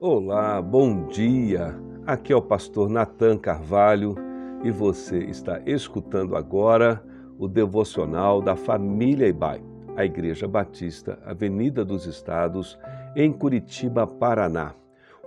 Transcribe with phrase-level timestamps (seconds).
[0.00, 1.74] Olá, bom dia.
[2.06, 4.14] Aqui é o pastor Nathan Carvalho
[4.62, 7.02] e você está escutando agora
[7.36, 9.60] o devocional da família Ibai,
[9.96, 12.78] a Igreja Batista, Avenida dos Estados,
[13.16, 14.72] em Curitiba, Paraná.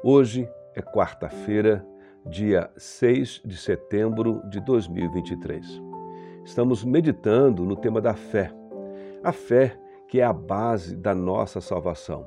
[0.01, 1.85] Hoje é quarta-feira,
[2.25, 5.81] dia 6 de setembro de 2023.
[6.45, 8.53] Estamos meditando no tema da fé.
[9.21, 9.77] A fé
[10.07, 12.25] que é a base da nossa salvação.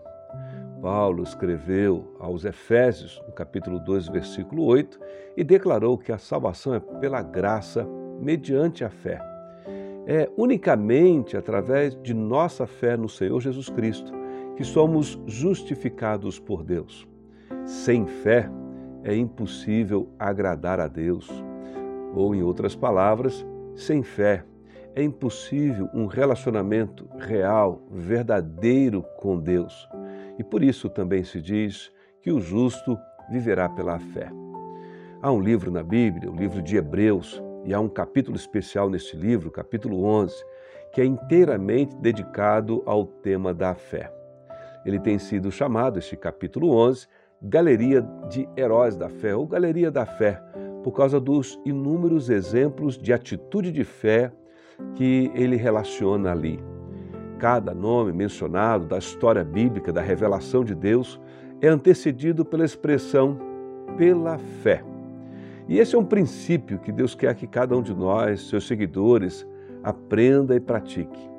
[0.84, 5.00] Paulo escreveu aos Efésios, no capítulo 2, versículo 8,
[5.34, 7.88] e declarou que a salvação é pela graça,
[8.20, 9.18] mediante a fé.
[10.06, 14.12] É unicamente através de nossa fé no Senhor Jesus Cristo
[14.58, 17.08] que somos justificados por Deus.
[17.64, 18.50] Sem fé
[19.04, 21.30] é impossível agradar a Deus.
[22.14, 23.42] Ou, em outras palavras,
[23.74, 24.44] sem fé
[24.94, 29.88] é impossível um relacionamento real, verdadeiro com Deus.
[30.38, 31.90] E por isso também se diz
[32.22, 32.98] que o justo
[33.30, 34.30] viverá pela fé.
[35.22, 39.16] Há um livro na Bíblia, o livro de Hebreus, e há um capítulo especial neste
[39.16, 40.34] livro, capítulo 11,
[40.92, 44.12] que é inteiramente dedicado ao tema da fé.
[44.84, 47.06] Ele tem sido chamado, este capítulo 11,
[47.40, 50.40] Galeria de Heróis da Fé, ou Galeria da Fé,
[50.82, 54.30] por causa dos inúmeros exemplos de atitude de fé
[54.94, 56.60] que ele relaciona ali.
[57.38, 61.20] Cada nome mencionado da história bíblica, da revelação de Deus,
[61.60, 63.38] é antecedido pela expressão
[63.96, 64.82] pela fé.
[65.68, 69.46] E esse é um princípio que Deus quer que cada um de nós, seus seguidores,
[69.82, 71.30] aprenda e pratique.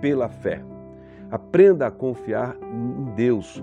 [0.00, 0.62] Pela fé.
[1.30, 3.62] Aprenda a confiar em Deus.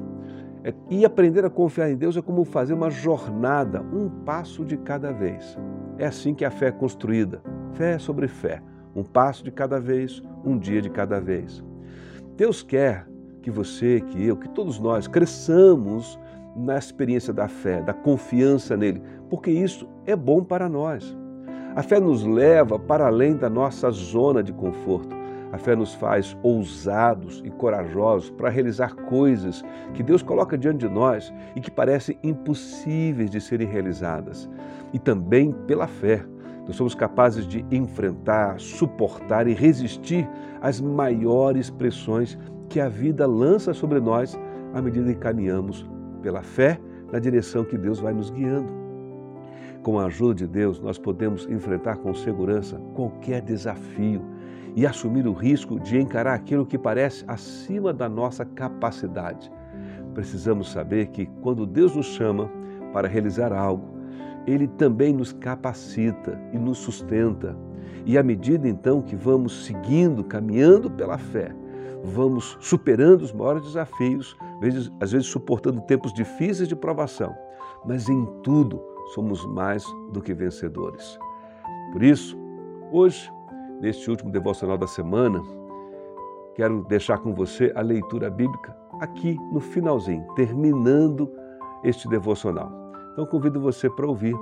[0.64, 4.78] É, e aprender a confiar em Deus é como fazer uma jornada, um passo de
[4.78, 5.58] cada vez.
[5.98, 7.42] É assim que a fé é construída:
[7.74, 8.62] fé sobre fé
[8.98, 11.64] um passo de cada vez, um dia de cada vez.
[12.38, 13.08] Deus quer
[13.42, 16.20] que você, que eu, que todos nós cresçamos
[16.56, 21.18] na experiência da fé, da confiança nele, porque isso é bom para nós.
[21.76, 25.16] A fé nos leva para além da nossa zona de conforto.
[25.52, 29.64] A fé nos faz ousados e corajosos para realizar coisas
[29.96, 34.48] que Deus coloca diante de nós e que parecem impossíveis de serem realizadas.
[34.94, 36.24] E também pela fé,
[36.68, 40.28] nós somos capazes de enfrentar, suportar e resistir
[40.62, 44.38] às maiores pressões que a vida lança sobre nós
[44.74, 45.90] à medida que caminhamos
[46.22, 46.78] pela fé
[47.12, 48.70] na direção que Deus vai nos guiando.
[49.82, 54.22] Com a ajuda de Deus, nós podemos enfrentar com segurança qualquer desafio
[54.76, 59.50] e assumir o risco de encarar aquilo que parece acima da nossa capacidade.
[60.14, 62.52] Precisamos saber que quando Deus nos chama
[62.92, 63.97] para realizar algo,
[64.48, 67.56] ele também nos capacita e nos sustenta.
[68.06, 71.54] E à medida então que vamos seguindo, caminhando pela fé,
[72.04, 74.38] vamos superando os maiores desafios,
[75.02, 77.36] às vezes suportando tempos difíceis de provação,
[77.86, 78.82] mas em tudo
[79.14, 81.20] somos mais do que vencedores.
[81.92, 82.38] Por isso,
[82.92, 83.30] hoje,
[83.82, 85.42] neste último devocional da semana,
[86.56, 91.30] quero deixar com você a leitura bíblica aqui no finalzinho, terminando
[91.84, 92.87] este devocional.
[93.18, 94.36] Então convido você para ouvir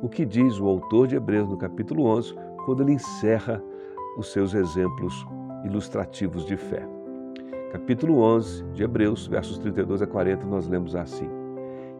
[0.00, 2.34] o que diz o autor de Hebreus no capítulo 11,
[2.64, 3.62] quando ele encerra
[4.16, 5.26] os seus exemplos
[5.66, 6.82] ilustrativos de fé.
[7.72, 11.28] Capítulo 11 de Hebreus, versos 32 a 40, nós lemos assim: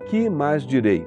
[0.06, 1.06] Que mais direi?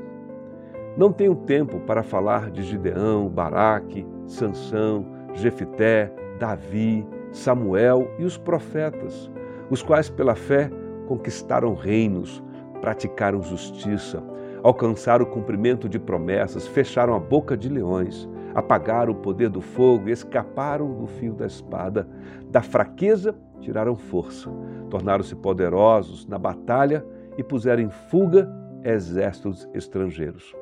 [0.95, 9.31] Não tenho tempo para falar de Gideão, Baraque, Sansão, Jefité, Davi, Samuel e os profetas,
[9.71, 10.69] os quais pela fé
[11.07, 12.43] conquistaram reinos,
[12.79, 14.21] praticaram justiça,
[14.65, 20.09] alcançaram o cumprimento de promessas, fecharam a boca de leões, apagaram o poder do fogo
[20.09, 22.07] escaparam do fio da espada.
[22.49, 24.49] Da fraqueza tiraram força,
[24.89, 27.05] tornaram-se poderosos na batalha
[27.37, 28.51] e puseram em fuga
[28.83, 30.55] exércitos estrangeiros.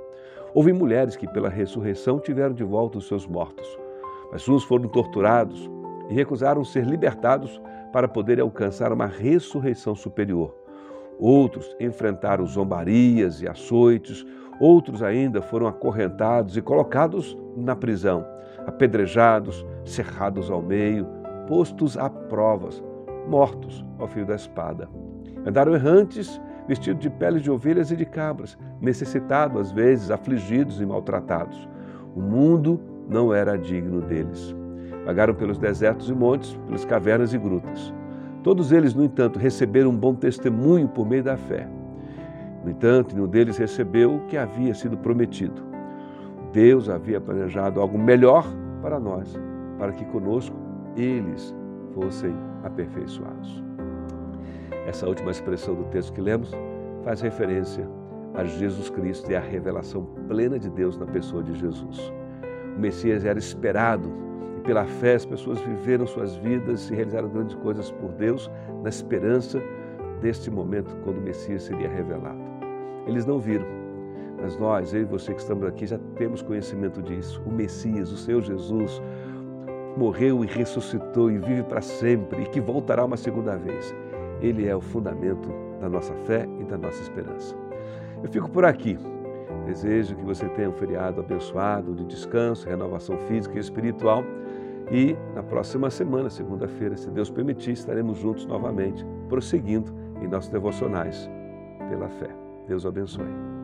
[0.54, 3.80] Houve mulheres que, pela ressurreição, tiveram de volta os seus mortos,
[4.34, 5.72] mas uns foram torturados
[6.10, 7.62] e recusaram ser libertados
[7.94, 10.63] para poderem alcançar uma ressurreição superior.
[11.20, 14.26] Outros enfrentaram zombarias e açoites,
[14.60, 18.26] outros ainda foram acorrentados e colocados na prisão,
[18.66, 21.08] apedrejados, cerrados ao meio,
[21.48, 22.84] postos a provas,
[23.28, 24.88] mortos ao fio da espada.
[25.46, 30.86] Andaram errantes, vestidos de peles de ovelhas e de cabras, necessitados às vezes, afligidos e
[30.86, 31.68] maltratados.
[32.16, 32.80] O mundo
[33.10, 34.56] não era digno deles.
[35.06, 37.94] Vagaram pelos desertos e montes, pelas cavernas e grutas.
[38.44, 41.68] Todos eles, no entanto, receberam um bom testemunho por meio da fé.
[42.64, 45.62] No entanto, nenhum deles recebeu o que havia sido prometido.
[46.52, 48.46] Deus havia planejado algo melhor
[48.82, 49.40] para nós,
[49.78, 50.56] para que conosco
[50.96, 51.56] eles
[51.94, 53.64] fossem aperfeiçoados.
[54.86, 56.52] Essa última expressão do texto que lemos
[57.04, 57.88] faz referência
[58.34, 62.12] a Jesus Cristo e a revelação plena de Deus na pessoa de Jesus.
[62.76, 64.12] O Messias era esperado
[64.64, 68.50] pela fé as pessoas viveram suas vidas e realizaram grandes coisas por Deus
[68.82, 69.62] na esperança
[70.22, 72.40] deste momento quando o Messias seria revelado.
[73.06, 73.66] Eles não viram,
[74.42, 77.42] mas nós, eu e você que estamos aqui, já temos conhecimento disso.
[77.46, 79.02] O Messias, o Senhor Jesus,
[79.98, 83.94] morreu e ressuscitou e vive para sempre e que voltará uma segunda vez.
[84.42, 85.50] Ele é o fundamento
[85.80, 87.56] da nossa fé e da nossa esperança.
[88.24, 88.98] Eu fico por aqui.
[89.66, 94.24] Desejo que você tenha um feriado abençoado de descanso, renovação física e espiritual.
[94.92, 101.30] E na próxima semana, segunda-feira, se Deus permitir, estaremos juntos novamente, prosseguindo em nossos devocionais
[101.90, 102.30] pela fé.
[102.68, 103.63] Deus abençoe.